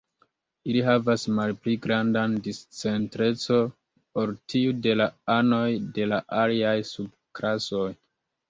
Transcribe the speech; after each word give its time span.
Ili 0.69 0.79
havas 0.85 1.25
malpli 1.39 1.75
grandan 1.83 2.33
discentreco 2.47 3.59
ol 4.23 4.33
tiu 4.55 4.73
de 4.87 4.97
la 5.03 5.07
anoj 5.37 5.63
de 5.99 6.11
la 6.15 6.23
aliaj 6.47 6.77
sub-klasoj. 6.95 7.89